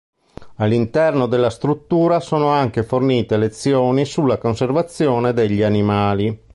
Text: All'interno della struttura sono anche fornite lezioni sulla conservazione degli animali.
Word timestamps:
All'interno 0.55 1.27
della 1.27 1.51
struttura 1.51 2.19
sono 2.21 2.47
anche 2.47 2.81
fornite 2.81 3.37
lezioni 3.37 4.03
sulla 4.03 4.39
conservazione 4.39 5.31
degli 5.31 5.61
animali. 5.61 6.35